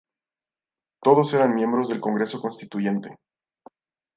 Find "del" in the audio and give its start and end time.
1.87-1.99